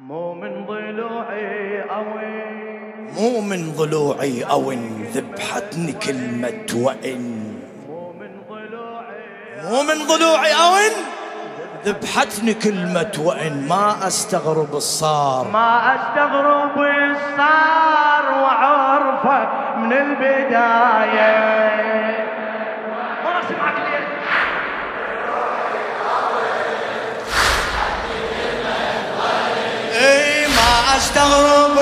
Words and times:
مو 0.00 0.34
من 0.34 0.66
ضلوعي 0.66 1.82
أوين. 1.82 3.10
مو 3.16 3.40
من 3.40 3.72
ضلوعي 3.72 4.42
أو 4.44 4.72
ذبحتني 5.14 5.92
كلمة 5.92 6.66
وإن. 6.74 7.54
مو 7.88 8.12
من 8.12 8.30
ضلوعي. 8.48 9.62
مو 9.64 9.82
من 9.82 10.06
ضلوعي 10.06 10.52
أو 10.52 10.76
ذبحتني 11.84 12.54
كلمة 12.54 13.12
وإن. 13.18 13.66
ما 13.68 14.06
أستغرب 14.06 14.74
الصار. 14.74 15.48
ما 15.52 15.94
أستغرب 15.94 16.78
الصار 16.78 18.42
وعرفه 18.42 19.48
من 19.76 19.92
البداية. 19.92 21.36
ما 23.24 23.40
اسمعك 23.40 23.76
ليه 23.76 24.05
استغرب 30.96 31.78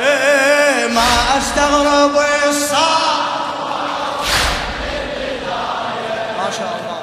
إيه 0.00 0.86
ما 0.86 1.38
استغرب 1.38 2.12
ما 6.38 6.50
شاء 6.58 6.76
الله. 6.80 7.02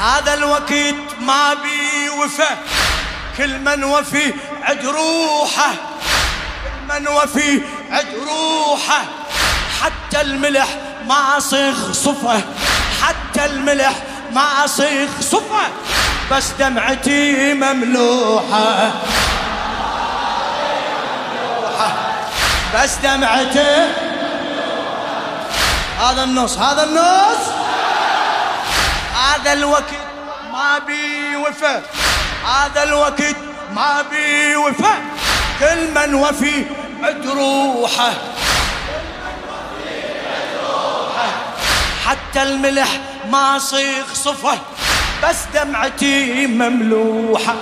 هذا 0.00 0.34
الوقت 0.34 0.72
ما 1.20 1.54
بي 1.54 2.08
وفى 2.10 2.48
كل 3.36 3.58
من 3.58 3.84
وفي 3.84 4.34
عد 4.66 4.86
روحه. 4.86 5.70
كل 6.64 6.94
من 6.94 7.08
وفي 7.08 7.60
عد 7.90 8.06
روحه. 8.28 9.04
حتى 9.82 10.20
الملح 10.20 10.68
ما 11.06 11.38
صيغ 11.38 11.92
صفه. 11.92 12.40
حتى 13.02 13.44
الملح 13.44 13.92
ما 14.32 14.66
صيغ 14.66 15.08
صفه. 15.20 15.66
بس 16.32 16.50
دمعتي 16.58 17.54
مملوحة. 17.54 18.92
بس 22.74 22.94
دمعتي 23.02 23.92
هذا 26.00 26.24
النص 26.24 26.58
هذا 26.58 26.84
النص. 26.84 27.46
هذا 29.14 29.52
الوقت 29.52 30.00
ما 30.52 30.78
بي 30.78 31.36
وفى 31.36 31.80
هذا 32.46 32.82
الوقت 32.82 33.36
ما 33.74 34.02
بي 34.10 34.56
وفى 34.56 34.94
كل 35.60 35.94
من 35.94 36.14
وفي 36.14 36.64
عد 37.02 37.26
حتى 42.06 42.42
الملح 42.42 42.88
ما 43.30 43.58
صيغ 43.58 44.04
صفه 44.14 44.58
بس 45.22 45.36
دمعتي 45.54 46.46
مملوحة. 46.46 47.54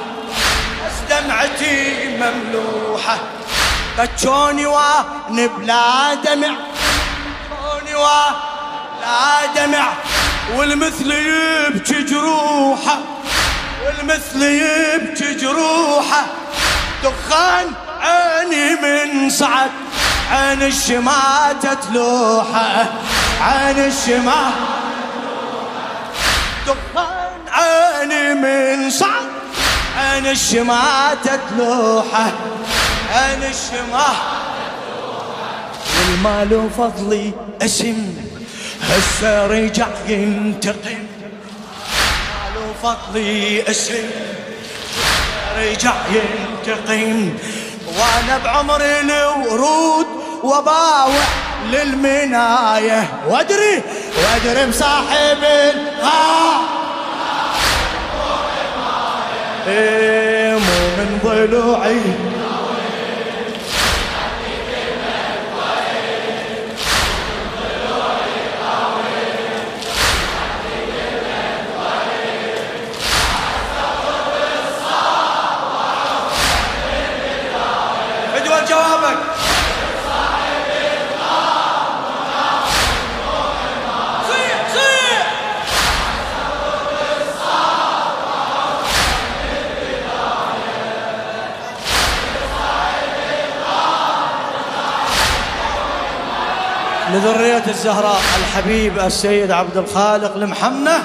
بس 0.86 0.96
دمعتي 1.10 1.94
مملوحة. 2.16 3.18
بتشوني 3.98 4.66
وان 4.66 5.48
بلا 5.58 6.14
دمع. 6.14 6.54
بتشوني 7.34 7.94
ولا 7.94 9.46
دمع. 9.56 9.92
والمثل 10.54 11.12
يبكي 11.12 12.02
جروحه 12.02 12.53
والمثل 14.04 14.42
يبكي 14.42 15.34
جروحه 15.34 16.26
دخان 17.04 17.66
عيني 18.00 18.74
من 18.74 19.30
صعد 19.30 19.70
عين 20.30 20.62
الشماتة 20.62 21.74
تلوحه 21.74 22.86
عين 23.40 23.78
الشماتة 23.78 24.54
دخان 26.66 27.40
عيني 27.48 28.34
من 28.34 28.90
صعد 28.90 29.30
عين 29.96 30.26
الشماتة 30.26 31.38
تلوحه 31.50 32.32
عين 33.12 33.42
الشماتة 33.42 34.34
والمال 35.98 36.54
وفضلي 36.54 37.32
اسم 37.62 38.14
هسه 38.82 39.46
رجع 39.46 39.86
ينتقم. 40.08 41.13
مال 42.84 42.96
وفضلي 43.08 43.70
اسم 43.70 44.10
رجع 45.58 45.94
ينتقم. 46.12 47.38
وأنا 47.86 48.38
بعمري 48.44 49.00
الورود 49.00 50.06
وباوع 50.42 51.24
للمناية. 51.72 53.08
وادري 53.28 53.82
وادري 54.22 54.66
مصاحب 54.66 55.44
الغار 55.44 56.60
إيه 59.68 60.52
مو 60.52 60.78
من 60.98 61.18
ضلوعي. 61.24 62.00
لذرية 97.14 97.62
الزهراء 97.68 98.20
الحبيب 98.40 98.98
السيد 98.98 99.50
عبد 99.50 99.76
الخالق 99.76 100.36
المحنة 100.36 101.02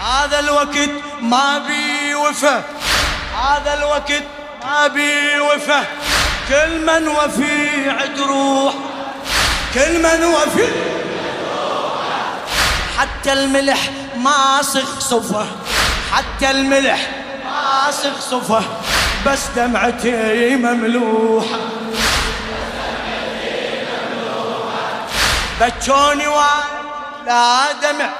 هذا 0.00 0.38
الوقت 0.38 0.90
ما 1.20 1.58
بي 1.58 2.14
وفى 2.14 2.60
هذا 3.42 3.74
الوقت 3.74 4.22
ما 4.64 4.86
بي 4.86 5.40
وفى 5.40 5.80
كل 6.48 6.86
من 6.86 7.08
وفي 7.08 7.90
عد 7.90 8.20
روح 8.20 8.69
كل 9.74 10.02
من 10.02 10.24
وفي 10.24 10.68
حتى 12.98 13.32
الملح 13.32 13.90
ما 14.16 14.62
صخ 14.62 15.00
صفه. 15.00 15.46
حتى 16.12 16.50
الملح 16.50 17.10
ما 17.44 17.90
صخ 17.90 18.20
صفه. 18.30 18.62
بس 19.26 19.40
دمعتي 19.56 20.56
مملوحة. 20.56 21.58
بتشوني 25.60 26.26
وأنا 26.26 26.80
لا 27.26 27.72
دمع. 27.82 28.10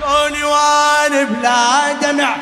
شوني 0.00 0.44
وأنا 0.44 1.22
بلا 1.22 1.92
دمع. 1.92 2.36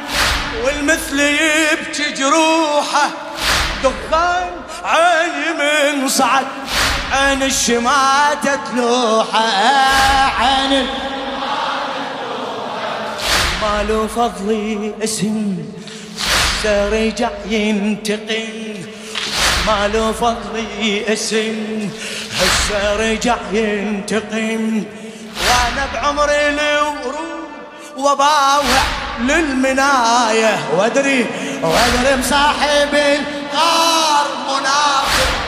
والمثل 0.65 1.21
يبكي 1.21 2.13
جروحه. 2.13 3.09
دخان 3.85 4.51
عيني 4.85 5.53
من 5.59 6.09
صعد. 6.09 6.47
عين 7.13 7.43
الشماتة 7.43 8.59
تلوحة 8.73 9.47
عين 10.41 10.87
مالو 13.63 14.09
فضلي 14.09 14.95
اسم 15.05 15.57
رجع 16.65 17.31
ينتقم. 17.49 18.75
مالو 19.67 20.13
فضلي 20.13 21.13
اسم 21.13 21.91
هسه 22.41 22.97
رجع 22.97 23.37
ينتقم. 23.53 24.85
وأنا 25.49 25.87
بعمري 25.95 26.49
الورود 26.49 27.49
وباوع 27.97 28.85
للمناية 29.21 30.59
وادري 30.77 31.27
وادري 31.63 32.17
مصاحب 32.17 32.95
الغار 32.95 34.27
منافق. 34.49 35.48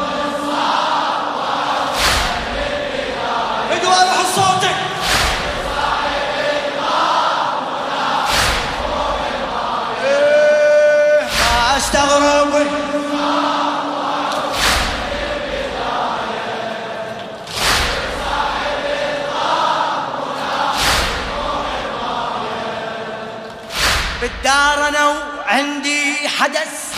حدث. 26.41 26.93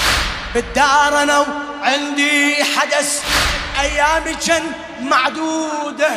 بالدار 0.54 1.24
أنا 1.24 1.40
وعندي 1.40 2.56
حدث. 2.64 3.24
أيامي 3.80 4.36
كان 4.48 4.64
معدودة. 5.02 6.12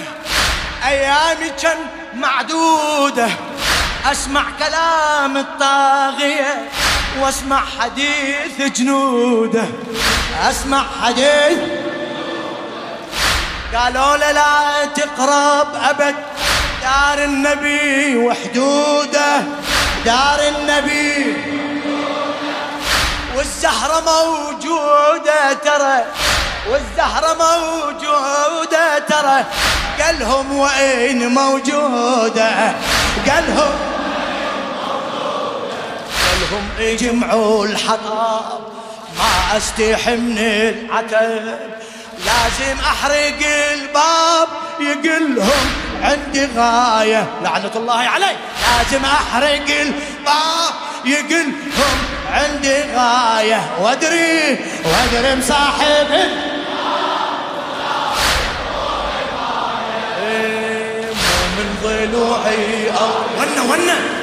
أيامي 0.87 1.51
كان 1.63 1.77
معدودة. 2.15 3.29
أسمع 4.13 4.43
كلام 4.59 5.37
الطاغية 5.37 6.69
وأسمع 7.21 7.63
حديث 7.81 8.63
جنودة. 8.77 9.65
أسمع 10.51 10.85
حديث. 11.03 11.59
قالوا 13.75 14.17
له 14.17 14.33
لا 14.33 14.85
تقرب 14.95 15.75
أبد. 15.75 16.15
دار 16.83 17.25
النبي 17.25 18.17
وحدودة. 18.17 19.43
دار 20.05 20.41
النبي 20.49 21.26
والزهرة 23.47 24.01
موجودة 24.01 25.53
ترى 25.53 26.05
والزهرة 26.71 27.35
موجودة 27.35 28.99
ترى. 28.99 29.45
قالهم 30.01 30.59
وين 30.59 31.35
موجودة؟ 31.35 32.75
قالهم 33.29 33.73
قالهم 36.27 36.69
اجمعوا 36.79 37.67
الحطب 37.67 38.61
ما 39.19 39.57
استحي 39.57 40.17
من 40.17 40.39
العتب. 40.39 41.59
لازم 42.19 42.81
أحرق 42.81 43.39
الباب 43.73 44.49
يقلهم 44.81 45.73
عندي 46.03 46.49
غاية. 46.57 47.27
لعنة 47.43 47.73
الله 47.77 47.95
علي 47.95 48.37
لازم 48.67 49.05
أحرق 49.05 49.81
الباب. 49.81 50.86
يقلهم 51.07 51.99
عندي 52.33 52.77
غاية. 52.97 53.61
وادري 53.81 54.59
وادري 54.85 55.37
مصاحب 55.37 56.07
إيه، 60.23 61.01
مو 61.07 61.39
من 61.57 61.69
ضلوعي 61.83 62.91
أو 62.91 63.11
ونا 63.41 63.63
ونا 63.73 64.16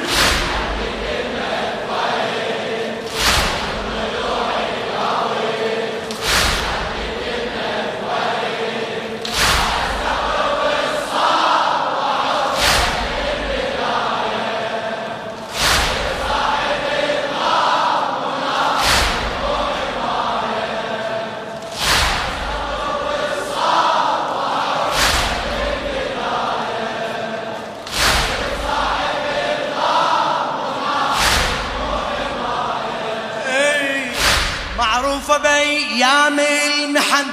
معروفة 34.94 35.36
بأيام 35.36 36.40
المحن. 36.40 37.26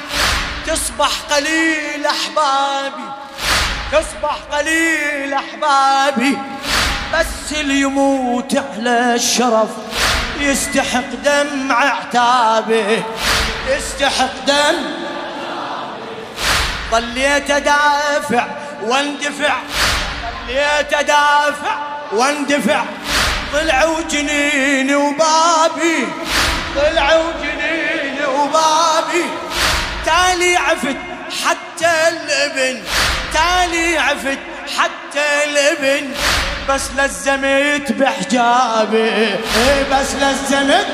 تصبح 0.67 1.09
قليل 1.31 2.05
أحبابي 2.05 3.03
تصبح 3.91 4.37
قليل 4.51 5.33
أحبابي. 5.33 6.37
بس 7.13 7.59
اللي 7.59 7.81
يموت 7.81 8.55
على 8.55 9.15
الشرف 9.15 9.69
يستحق 10.39 11.09
دمع 11.23 11.75
عتابه 11.75 13.03
يستحق 13.69 14.45
دم 14.47 14.75
ظليت 16.91 17.51
أدافع 17.51 18.47
واندفع 18.81 19.53
ظليت 20.47 20.93
أدافع 20.93 21.75
واندفع. 22.11 22.83
طلعوا 23.53 24.01
جنيني 24.01 24.95
وبابي. 24.95 26.07
طلعوا 26.75 27.31
جنيني 27.41 28.25
وبابي. 28.25 29.25
تالي 30.05 30.57
عفت 30.57 30.97
حتى 31.45 32.07
الابن 32.07 32.83
تالي 33.33 33.97
عفت 33.97 34.39
حتى 34.77 35.43
الابن. 35.45 36.13
بس 36.69 36.81
لزمت 36.97 37.91
بحجابي 37.91 39.35
بس 39.91 40.15
لزمت 40.15 40.87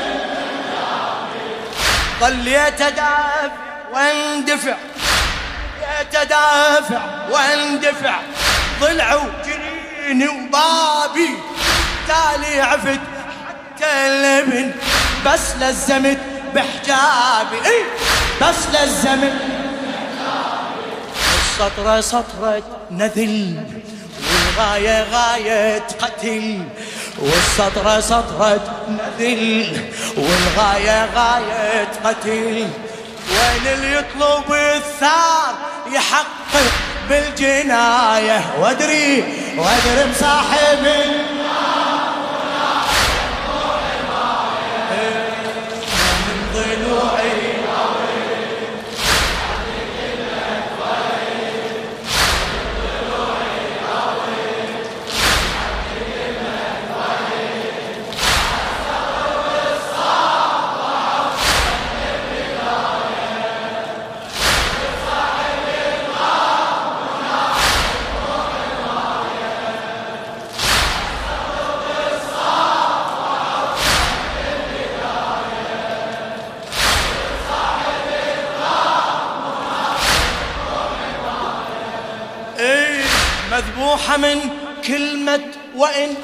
ظليت 2.20 2.82
أدافع 2.82 3.52
واندفع 3.94 4.76
يتدافع 6.02 7.02
واندفع. 7.30 8.16
ضلعوا 8.82 9.30
جنيني 9.46 10.28
وبابي. 10.28 11.30
تالي 12.08 12.62
عفت 12.62 13.00
حتى 13.48 13.92
الابن. 14.08 14.72
بس 15.28 15.56
لزمت 15.62 16.18
بحجابي. 16.56 17.58
اي 17.66 17.84
بس 18.42 18.56
لزمت 18.74 19.34
السطرة 21.60 22.02
سطرة 22.02 22.64
نذل 22.92 23.64
والغاية 24.30 25.06
غاية 25.12 25.84
قتل 26.02 26.60
والسطرة 27.20 28.00
سطرة 28.00 28.86
نذل 28.90 29.78
والغاية 30.18 31.06
غاية 31.16 31.88
قتل 32.04 32.68
وين 33.32 33.74
اللي 33.74 33.94
يطلب 33.96 34.54
الثار 34.54 35.56
يحقق 35.92 36.72
بالجناية؟ 37.10 38.46
وادري 38.60 39.24
وادري 39.58 40.12
مصاحب 40.12 40.88
مذبوحة 83.58 84.18
من 84.18 84.50
كلمة 84.88 85.42
وإن. 85.76 86.16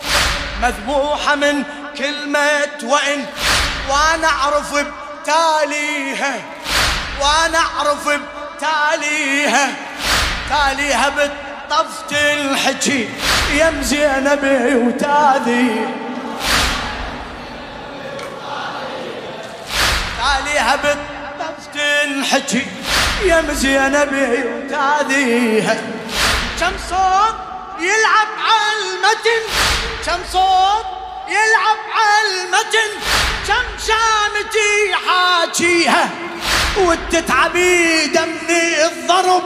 مذبوحة 0.61 1.35
من 1.35 1.63
كلمة 1.97 2.67
وإن. 2.83 3.25
وأنا 3.89 4.27
أعرف 4.27 4.73
بتاليها. 4.73 6.35
وأنا 7.21 7.57
أعرف 7.57 8.09
بتاليها. 8.09 9.69
تاليها 10.49 11.09
بالطفت 11.09 12.11
الحكي. 12.13 13.09
يم 13.53 13.81
زينب 13.81 14.43
وتاذي. 14.87 15.87
تاليها 20.17 20.75
بالطفت 20.75 21.75
الحكي. 22.03 22.65
يم 23.23 23.53
زينب 23.53 24.43
وتاذيها. 24.45 25.92
كم 26.63 26.77
صوت 26.89 27.35
يلعب 27.79 28.27
على 28.39 28.71
المتن. 28.79 29.43
كم 30.05 30.19
صوت 30.31 30.85
يلعب 31.27 31.77
على 31.95 32.27
المتن. 32.27 32.91
كم 33.47 33.65
شامتي 33.87 34.95
حاجيها 35.05 36.09
وتتعبيده 36.77 38.25
من 38.25 38.49
الضرب. 38.85 39.43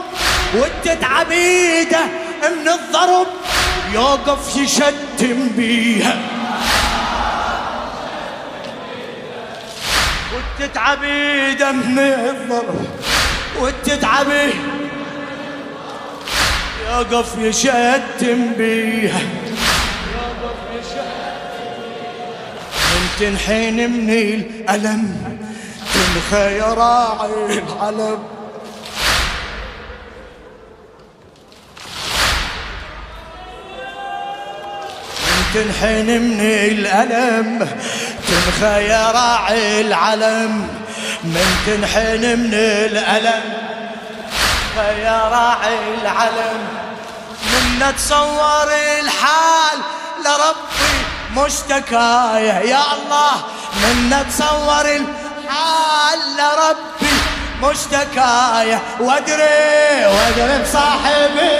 وتتعبيده 0.54 2.04
من 2.42 2.68
الضرب. 2.68 3.26
يوقف 3.92 4.56
يشتم 4.56 5.48
بيها. 5.48 6.16
وتتعبيده 10.34 11.72
من 11.72 11.98
الضرب. 11.98 12.86
وتتعبي 13.58 14.77
يوقف 16.88 17.38
يشتم 17.38 18.52
بيها. 18.58 19.20
يوقف 20.14 20.58
يشتم 20.78 21.08
من 22.90 23.08
تنحين 23.20 23.90
من 23.90 24.10
الألم 24.10 25.38
راعي 26.60 27.58
العلم 27.58 28.18
من 35.26 35.42
تنحين 35.54 36.22
من 36.22 36.40
الألم 36.40 37.68
راعي 39.12 39.80
العلم 39.80 40.68
من 41.24 41.46
تنحين 41.66 42.38
من 42.38 42.54
الألم 42.54 43.57
يا 44.82 45.28
راعي 45.32 45.94
العلم. 46.02 46.68
من 47.42 47.92
تصور 47.96 48.70
الحال 49.00 49.78
لربي 50.24 50.94
مشتكاية. 51.36 52.58
يا 52.72 52.82
الله 52.92 53.34
من 53.74 54.26
تصور 54.30 54.80
الحال 54.80 56.18
لربي 56.38 57.14
مشتكاية. 57.62 58.82
وادري 59.00 60.06
وادري 60.06 60.62
بصاحبي. 60.62 61.58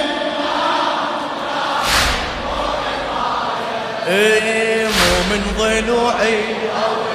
إيه 4.08 4.86
مو 4.86 5.10
من 5.30 5.42
ضلوعي 5.58 6.40
يا 6.50 7.07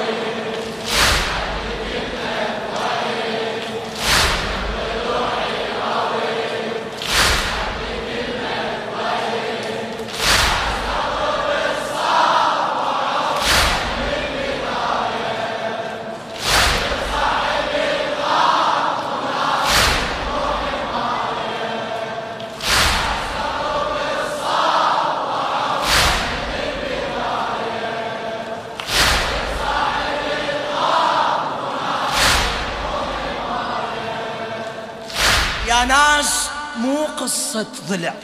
قصة 37.54 37.66
ضلع. 37.88 38.14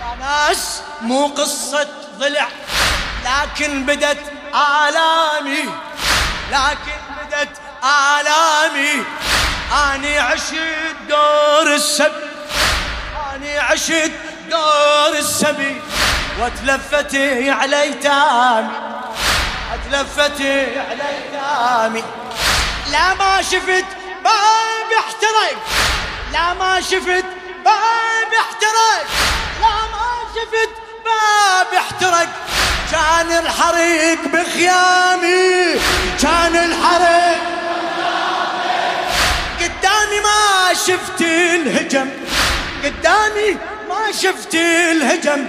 يا 0.00 0.16
ناس 0.20 0.80
مو 1.00 1.26
قصة 1.26 1.88
ضلع. 2.18 2.48
لكن 3.24 3.86
بدت 3.86 4.18
آلامي. 4.54 5.64
لكن 6.52 6.98
بدت 7.18 7.48
آلامي. 7.84 9.04
أني 9.94 10.18
عشت 10.18 10.96
دور 11.08 11.74
السبي. 11.74 12.30
أني 13.34 13.58
عشت 13.58 14.12
دور 14.50 15.18
السبي. 15.18 15.80
وتلفتي 16.40 17.50
على 17.50 17.82
ايتامي 17.82 18.70
اتلفتي 19.74 20.80
على 20.80 21.02
ايتامي 21.08 22.04
لا 22.92 23.14
ما 23.14 23.42
شفت 23.42 23.84
باب 24.24 24.90
احترق 24.98 25.58
لا 26.32 26.54
ما 26.54 26.80
شفت 26.80 27.24
باب 27.64 28.07
احترق. 28.40 29.06
لا 29.60 29.76
ما 29.92 30.08
شفت 30.34 30.72
باب 31.04 31.74
احترق. 31.78 32.28
كان 32.92 33.30
الحريق 33.44 34.18
بخيامي. 34.28 35.80
كان 36.22 36.56
الحريق. 36.56 37.38
قدامي 39.60 40.20
ما 40.20 40.74
شفت 40.74 41.20
الهجم. 41.20 42.08
قدامي 42.84 43.56
ما 43.88 44.12
شفت 44.22 44.54
الهجم. 44.54 45.46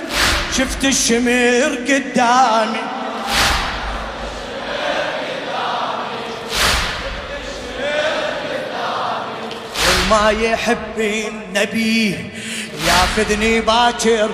شفت 0.58 0.86
الشمير 0.86 1.86
قدامي. 1.90 2.82
والما 9.88 10.30
يحب 10.30 11.00
النبي 11.00 12.32
ياخذني 12.90 13.62
باكر. 13.62 14.30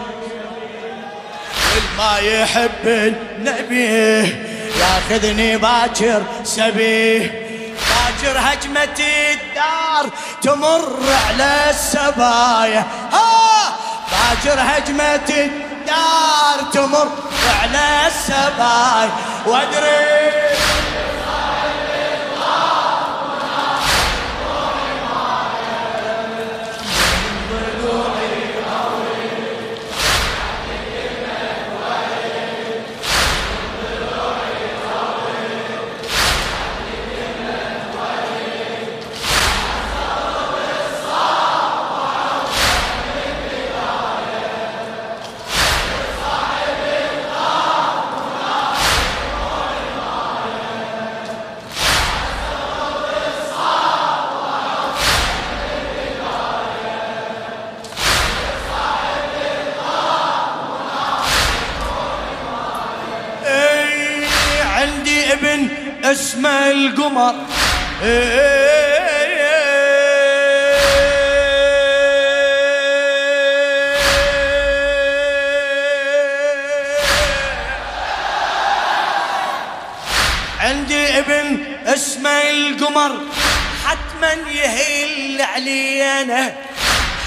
والما 1.75 2.17
يحب 2.19 2.85
النبي 2.85 4.45
ياخذني 4.79 5.57
باكر 5.57 6.24
سبيه 6.43 7.45
باكر 7.89 8.39
هجمة 8.39 9.00
الدار 9.33 10.09
تمر 10.41 10.97
على 11.27 11.69
السبايا. 11.69 12.83
ها! 13.12 13.75
باكر 14.12 14.59
هجمة 14.62 15.29
الدار 15.29 16.57
تمر 16.74 17.09
على 17.62 18.07
السبايا. 18.07 19.09
وادري 19.45 20.55
اسمه 66.12 66.69
القمر. 66.71 67.35
عندي 80.59 81.19
ابن 81.19 81.65
اسمه 81.85 82.41
القمر. 82.50 83.12
حتما 83.85 84.33
يهل 84.51 85.41
علينا. 85.41 86.53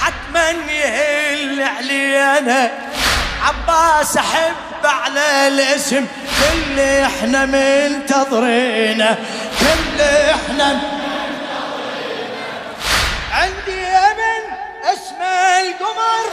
حتما 0.00 0.50
يهل 0.50 1.62
علينا. 1.62 2.70
عباس 3.42 4.16
أحب 4.16 4.84
على 4.84 5.48
الاسم. 5.48 6.06
كل 6.38 6.80
إحنا 6.80 7.46
منتظرينه 7.46 9.18
كل 9.60 10.00
إحنا 10.00 10.80
عندي 13.32 13.82
ابن 13.86 14.44
اسمه 14.84 15.60
القمر 15.60 16.24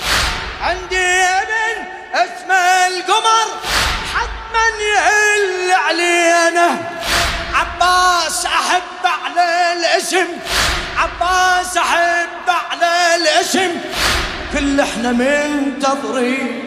عندي 0.62 1.08
ابن 1.42 1.76
اسمه 2.14 2.88
القمر. 2.88 3.48
حتما 4.16 4.66
يهل 4.96 5.72
علينا 5.72 6.68
عباس 7.54 8.46
أحب 8.46 9.04
على 9.06 9.74
الاسم 9.74 10.28
عباس 10.98 11.78
أحب 11.78 12.48
على 12.72 13.16
الاسم. 13.16 13.72
كل 14.54 14.80
إحنا 14.80 15.12
منتظرين. 15.12 16.65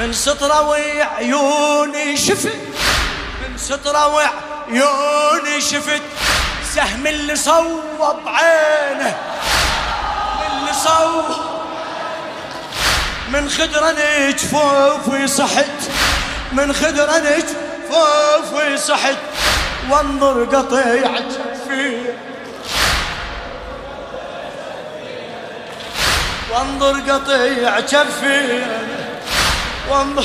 من 0.00 0.12
سطره 0.12 0.60
وعيوني 0.68 2.16
شفت 2.16 2.52
من 3.48 3.58
سطره 3.58 4.20
عيوني 4.68 5.60
شفت. 5.60 6.02
سهم 6.74 7.06
اللي 7.06 7.36
صوب 7.36 7.82
عينه 8.26 9.16
اللي 10.46 10.72
صوب 10.84 11.24
من 13.32 13.48
خدرة 13.50 13.94
جفوفي 14.30 15.26
صحت 15.28 15.66
من 16.52 16.72
خدرة 16.72 17.18
جفوفي 17.18 18.76
صحت 18.76 19.16
وانظر 19.90 20.44
قطيع 20.44 21.18
جفي 21.18 22.04
وانظر 26.50 27.00
قطيع 27.12 27.80
جفي 27.80 28.62
وانظر 29.90 30.24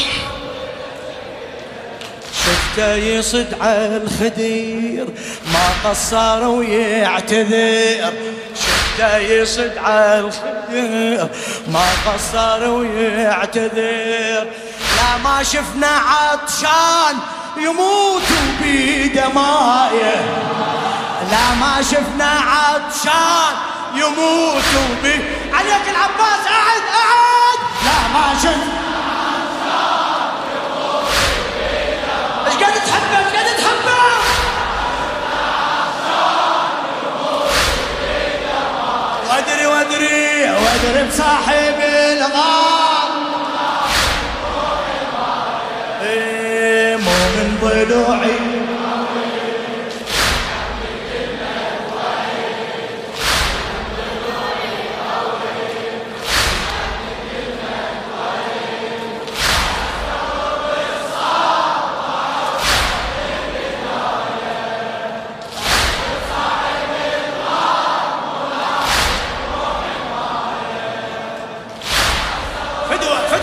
شفته 2.45 2.95
يصد 2.95 3.53
على 3.61 4.01
الخدير 4.03 5.05
ما 5.53 5.89
قصر 5.89 6.47
ويعتذر. 6.47 8.13
شفته 8.55 9.17
يصد 9.17 9.77
على 9.77 10.19
الخدير 10.19 11.27
ما 11.67 11.85
قصر 12.07 12.69
ويعتذر. 12.69 14.47
لا 14.97 15.17
ما 15.23 15.43
شفنا 15.43 15.87
عطشان 15.87 17.15
يموت 17.57 18.29
بيده 18.61 19.27
مايه 19.27 20.25
لا 21.31 21.53
ما 21.59 21.81
شفنا 21.81 22.31
عطشان 22.39 23.55
يموت 23.95 24.63
بي 25.03 25.13
عليك 25.53 25.85
العباس 25.89 26.41
قعد 26.47 26.81
قعد 26.95 27.59
لا 27.85 28.07
ما 28.13 28.39
شفنا 28.39 28.84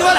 فدوة 0.01 0.11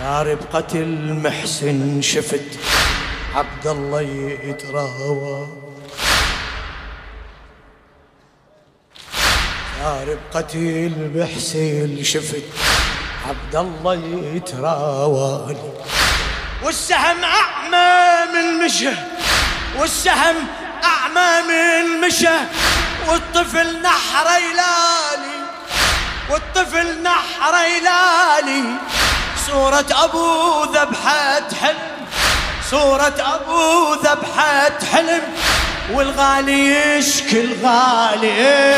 ثار 0.00 0.34
بقتل 0.34 1.20
محسن 1.24 2.00
شفت 2.02 2.50
عبد 3.34 3.66
الله 3.66 4.00
يتراوى. 4.44 5.48
ثار 9.78 10.18
بقتل 10.32 11.10
محسن 11.14 12.02
شفت 12.02 12.48
عبد 13.28 13.56
الله 13.56 14.32
يتراوى. 14.34 15.56
والسهم 16.64 17.24
أعمى 17.24 18.32
من 18.32 18.64
مشى 18.64 18.94
والسهم 19.78 20.36
أعمى 20.84 21.30
من 21.48 22.00
مشى 22.06 22.38
والطفل 23.08 23.82
نحر 23.82 24.26
يلالي 24.48 25.38
والطفل 26.30 27.02
نحر 27.02 27.54
يلالي. 27.76 28.64
صورة 29.46 29.84
أبو 30.04 30.64
ذبحة 30.64 31.48
حلم. 31.62 31.76
صورة 32.70 33.14
أبو 33.18 33.94
ذبحة 33.94 34.78
حلم. 34.92 35.22
والغالي 35.92 36.96
يشكي 36.98 37.40
الغالي. 37.40 38.76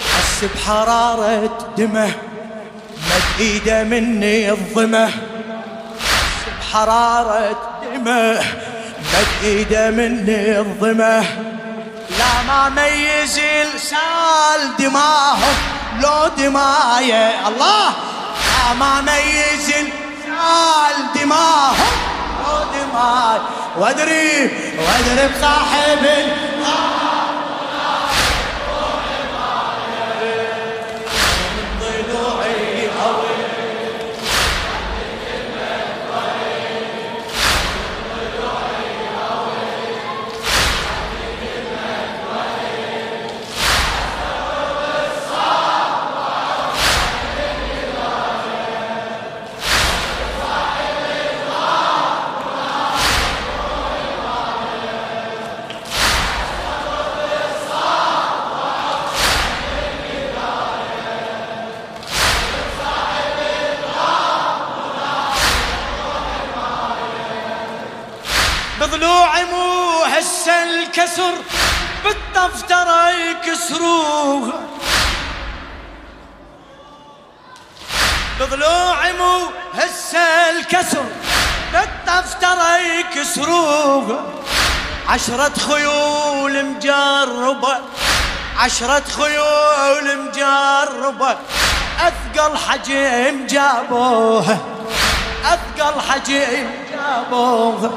حس 0.00 0.44
بحرارة 0.54 1.58
دمه. 1.76 2.12
مد 3.10 3.40
إيده 3.40 3.84
مني 3.84 4.50
الظمه. 4.50 5.06
حس 5.06 6.44
بحرارة 6.60 7.58
دمه. 7.82 8.40
مد 9.12 9.44
إيده 9.44 9.90
مني 9.90 10.58
الظمه. 10.58 11.24
ما 12.50 12.68
ميز 12.68 13.38
السال 13.38 14.76
دماهم 14.78 15.54
لو 16.00 16.28
دمايه. 16.38 17.48
الله! 17.48 17.90
ما 18.78 19.00
ميز 19.00 19.68
السال 19.68 20.96
دماهم 21.14 21.92
لو 22.44 22.58
دماي 22.74 23.38
وادري 23.76 24.50
وادري 24.78 25.28
بصاحب 25.38 26.04
ال- 26.04 26.50
الكسر 71.20 71.34
بالدفتر 72.04 72.88
يكسروها 73.30 74.60
بضلوعي 78.40 79.12
مو 79.12 79.40
هسه 79.74 80.50
الكسر 80.50 81.04
بالدفتر 81.72 82.58
يكسروها 82.98 84.24
عشرة 85.08 85.52
خيول 85.68 86.64
مجربة 86.64 87.78
عشرة 88.56 89.04
خيول 89.16 90.18
مجربة 90.18 91.36
أثقل 92.00 92.56
حجم 92.56 93.46
جابوها 93.46 94.58
أثقل 95.44 96.00
حجم 96.00 96.70
جابوها 96.92 97.90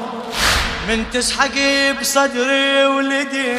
من 0.88 1.04
تسحق 1.12 1.56
بصدري 2.00 2.86
ولدي. 2.86 3.56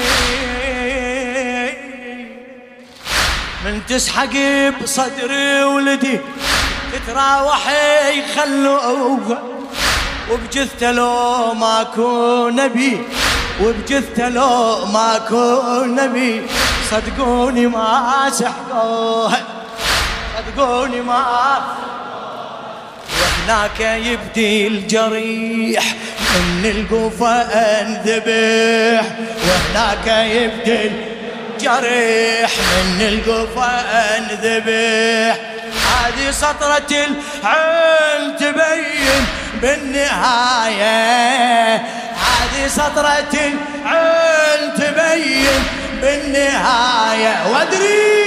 من 3.66 3.82
تسحق 3.90 4.36
بصدري 4.82 5.64
ولدي. 5.64 6.20
تتراوح 6.94 7.64
يخلوها 8.10 9.44
وبجثته 10.32 10.92
لو 10.92 11.54
ماكو 11.54 12.50
نبي. 12.50 13.02
وبجثته 13.62 14.30
لو 14.30 14.86
ماكو 14.86 15.84
نبي. 15.86 16.42
صدقوني 16.92 17.68
ما 17.68 18.30
سحقوه. 18.30 19.34
صدقوني 20.38 21.02
ما 21.02 21.62
وهناك 23.22 23.80
يبدي 23.80 24.68
الجريح. 24.68 25.96
من 26.40 26.66
القوفة 26.66 27.42
انذبح 27.82 29.06
وهناك 29.48 30.08
يبدي 30.08 30.92
الجريح. 31.56 32.52
من 32.76 33.02
القوفة 33.02 33.66
انذبح. 34.18 35.36
هذه 35.96 36.32
سطرة 36.32 36.92
العين 37.44 38.36
تبين 38.38 39.26
بالنهاية. 39.62 40.96
هذه 42.16 42.68
سطرة 42.68 43.36
العين 43.86 44.74
تبين 44.78 45.64
بالنهاية. 46.02 47.52
وأدري 47.52 48.25